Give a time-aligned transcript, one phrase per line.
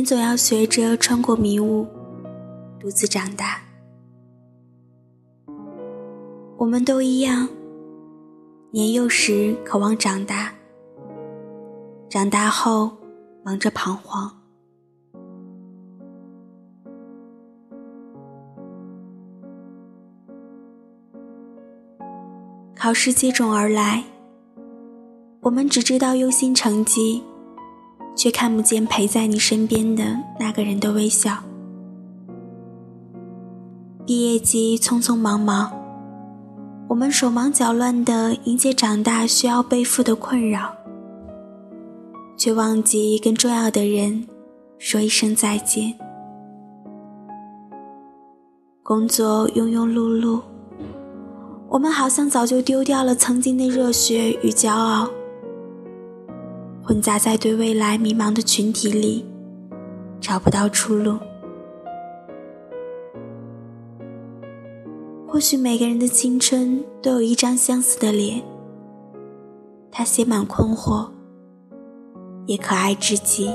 [0.00, 1.86] 人总要学着穿过迷雾，
[2.80, 3.60] 独自长大。
[6.56, 7.46] 我们都一样，
[8.70, 10.54] 年幼时渴望长大，
[12.08, 12.90] 长大后
[13.44, 14.30] 忙着彷徨。
[22.74, 24.02] 考试接踵而来，
[25.42, 27.22] 我们只知道忧心成绩，
[28.16, 30.04] 却看不见陪在你身边的
[30.38, 31.38] 那个人的微笑。
[34.06, 35.70] 毕业季匆匆忙忙，
[36.88, 40.72] 我们手忙脚乱地迎接长大需要背负的困扰，
[42.36, 44.26] 却忘记跟重要的人
[44.78, 45.94] 说一声再见。
[48.82, 50.40] 工作庸庸碌碌。
[51.68, 55.08] 我们好像早就丢掉了曾经的热血与骄傲，
[56.90, 59.24] 混杂在对未来迷茫的群体里，
[60.20, 61.20] 找不到出路。
[65.24, 68.42] 或许每个人的青春都有一张相似的脸，
[69.92, 71.08] 他写满困惑，
[72.46, 73.54] 也可爱至极，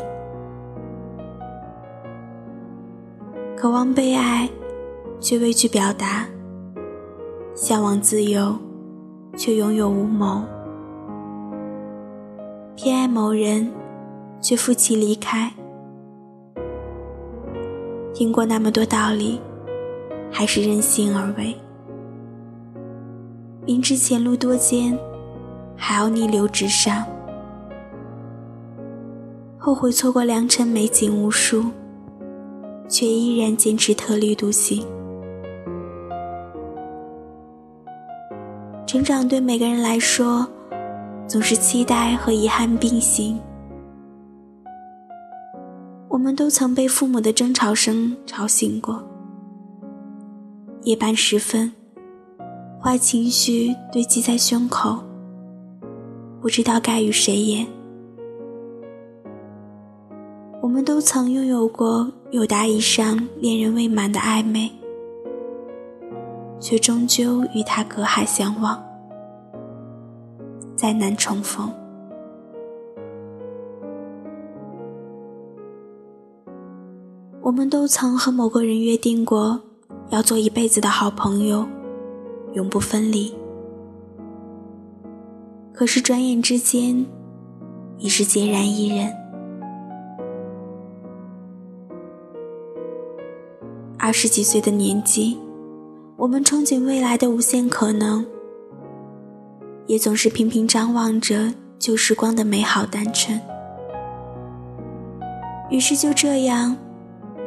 [3.58, 4.50] 渴望被爱，
[5.20, 6.26] 却畏惧表达。
[7.54, 8.56] 向往自由，
[9.36, 10.42] 却拥有无谋；
[12.76, 13.72] 偏爱某人，
[14.42, 15.50] 却负气离开。
[18.14, 19.40] 听过那么多道理，
[20.30, 21.56] 还是任性而为。
[23.66, 24.98] 明知前路多艰，
[25.78, 27.06] 还要逆流直上。
[29.58, 31.64] 后悔错过良辰美景无数，
[32.90, 34.86] 却依然坚持特立独行。
[38.86, 40.46] 成长对每个人来说，
[41.28, 43.40] 总是期待和遗憾并行。
[46.08, 49.04] 我们都曾被父母的争吵声吵醒过。
[50.84, 51.72] 夜半时分，
[52.82, 55.04] 坏情绪堆积在胸口，
[56.42, 57.66] 不知道该与谁言。
[60.62, 64.72] 我们都曾拥有过有达以上恋人未满的暧昧。
[66.58, 68.82] 却终究与他隔海相望，
[70.86, 71.68] 再难重逢。
[77.42, 79.60] 我们都曾和某个人约定过，
[80.12, 81.66] 要做一辈子的好朋友，
[82.54, 83.34] 永不分离。
[85.74, 87.04] 可是转眼之间，
[87.98, 89.12] 已是孑然一人。
[93.98, 95.40] 二十几岁的年纪。
[96.18, 98.24] 我们憧憬未来的无限可能，
[99.88, 103.40] 也总是频频张望着旧时光的美好单纯。
[105.70, 106.76] 于是就这样，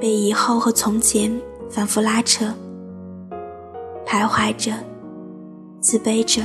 [0.01, 1.33] 被以后和从前
[1.69, 2.47] 反复拉扯，
[4.07, 4.73] 徘徊着，
[5.81, 6.45] 自卑着，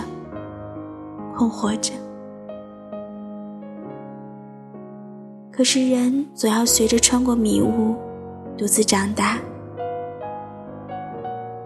[1.36, 1.94] 困惑着。
[5.52, 7.96] 可是人总要学着穿过迷雾，
[8.58, 9.38] 独自长大。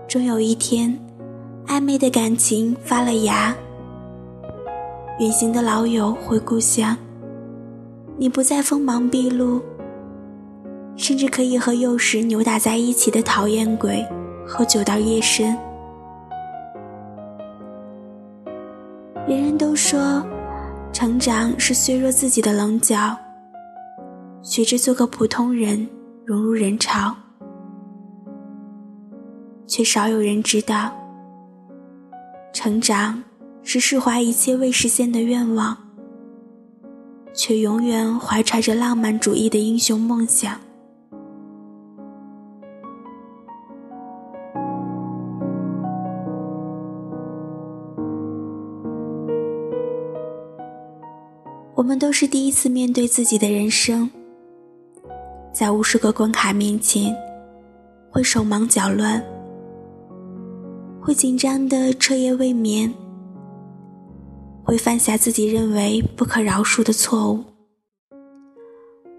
[0.05, 0.97] 终有一天，
[1.67, 3.55] 暧昧的感情发了芽。
[5.19, 6.95] 远行的老友回故乡，
[8.17, 9.59] 你不再锋芒毕露，
[10.95, 14.05] 甚至可以和幼时扭打在一起的讨厌鬼
[14.45, 15.57] 喝酒到夜深。
[19.27, 20.23] 人人都说，
[20.93, 23.17] 成长是削弱自己的棱角，
[24.43, 25.89] 学着做个普通人，
[26.25, 27.11] 融入人潮。
[29.65, 30.91] 却少有人知道，
[32.53, 33.21] 成长
[33.69, 35.75] 是释怀一切未实现的愿望，
[37.33, 40.57] 却永远怀揣着浪漫主义的英雄梦想。
[51.75, 54.09] 我们都是第一次面对自己的人生，
[55.51, 57.13] 在无数个关卡面前，
[58.09, 59.21] 会手忙脚乱。
[61.01, 62.93] 会紧张的彻夜未眠，
[64.67, 67.41] 会犯下自己认为不可饶恕的错误，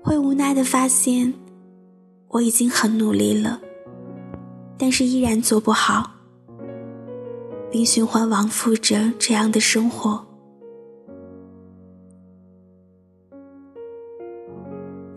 [0.03, 1.33] 会无奈的发现
[2.29, 3.59] 我已经很努力了，
[4.77, 6.11] 但是依然做不好，
[7.71, 10.23] 并循环往复着这样的生活。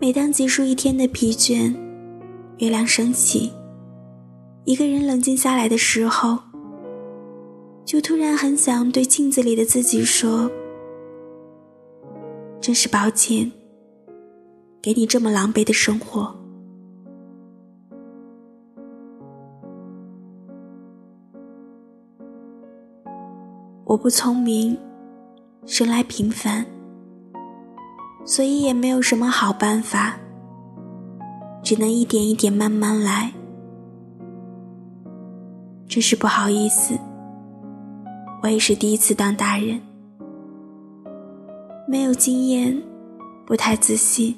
[0.00, 1.76] 每当结束一天的疲倦，
[2.56, 3.52] 月亮升起，
[4.64, 6.38] 一个人冷静下来的时候。
[7.84, 10.50] 就突然很想对镜子里的自己说
[12.60, 13.52] ：“真是抱歉，
[14.80, 16.34] 给你这么狼狈的生活。
[23.84, 24.78] 我不聪明，
[25.66, 26.64] 生来平凡，
[28.24, 30.18] 所以也没有什么好办法，
[31.62, 33.30] 只能一点一点慢慢来。
[35.86, 36.98] 真是不好意思，
[38.42, 39.80] 我也是第一次当大人，
[41.86, 42.82] 没有经验，
[43.46, 44.36] 不太自信，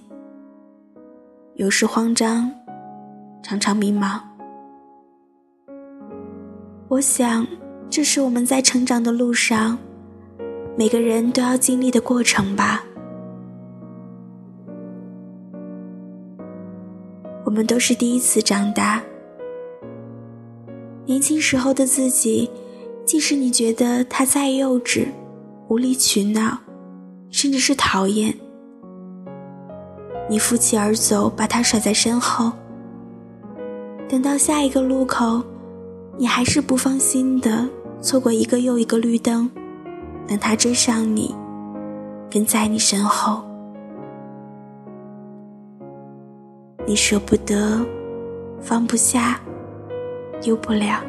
[1.54, 2.50] 有时慌张，
[3.42, 4.20] 常常迷茫。
[6.88, 7.46] 我想。
[7.90, 9.78] 这是我们在成长的路上，
[10.76, 12.82] 每个人都要经历的过程吧。
[17.44, 19.00] 我们都是第一次长大，
[21.06, 22.50] 年轻时候的自己，
[23.04, 25.06] 即使你觉得他再幼稚、
[25.68, 26.58] 无理取闹，
[27.30, 28.34] 甚至是讨厌，
[30.28, 32.50] 你负气而走，把他甩在身后。
[34.08, 35.42] 等到下一个路口，
[36.16, 37.68] 你还是不放心的。
[38.00, 39.50] 错过一个又一个绿灯，
[40.26, 41.34] 等他追上你，
[42.30, 43.42] 跟在你身后，
[46.86, 47.80] 你舍不得，
[48.60, 49.40] 放不下，
[50.38, 51.00] 丢不了，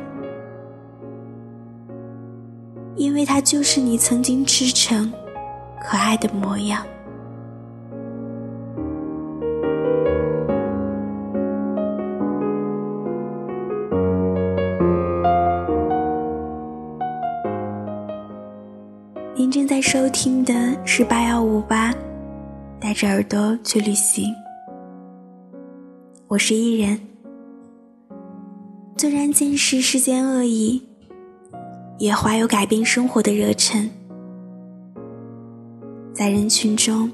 [2.95, 5.11] 因为他就是你曾经赤诚、
[5.81, 6.85] 可爱的模样。
[19.35, 20.53] 您正在收听的
[20.85, 21.93] 是八幺五八，
[22.79, 24.33] 带着耳朵去旅行。
[26.27, 26.97] 我是伊人。
[28.97, 30.81] 纵然见识世间恶意，
[31.97, 33.89] 也怀有改变生活的热忱。
[36.13, 37.11] 在人群中，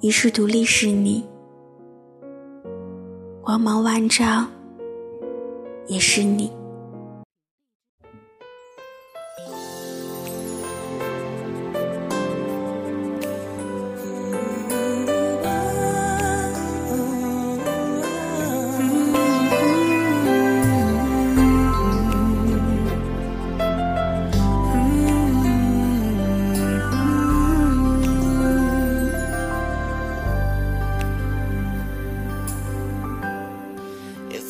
[0.00, 1.24] 一世独立是你，
[3.40, 4.48] 光芒万丈，
[5.86, 6.57] 也是你。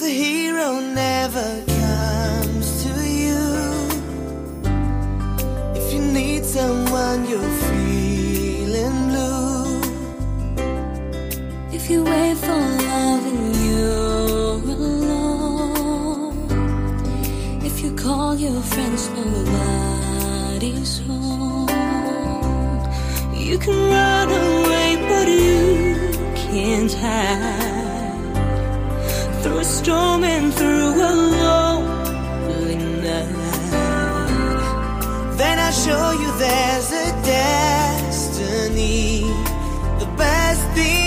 [0.08, 2.92] the hero never comes to
[3.24, 3.44] you.
[5.78, 9.82] If you need someone, you're feeling blue.
[11.76, 16.36] If you wait for love and you're alone,
[17.68, 21.68] if you call your friends, nobody's home.
[23.48, 25.66] You can run away, but you
[26.34, 27.77] can't hide
[29.58, 31.12] through a storm and through a
[31.42, 33.34] lonely night.
[35.36, 38.52] Then I show you there's a destiny.
[39.98, 40.97] The best things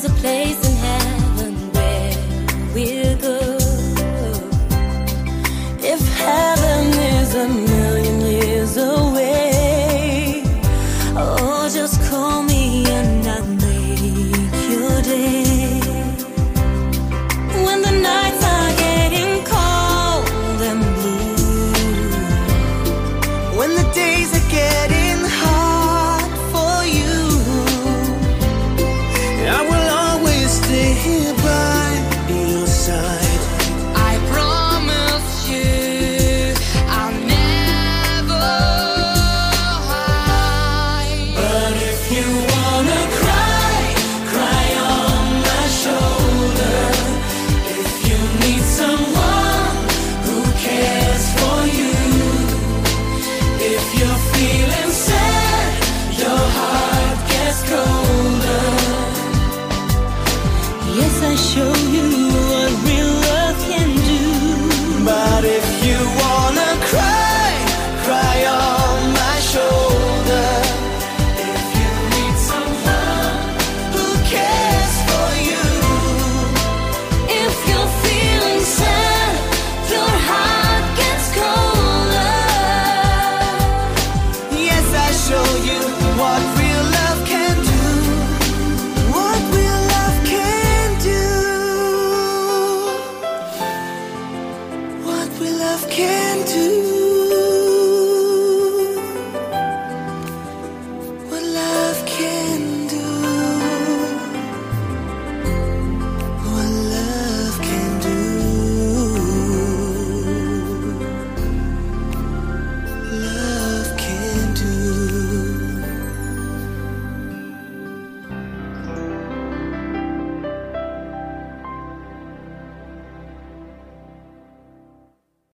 [0.00, 0.67] There's a place
[42.10, 42.57] you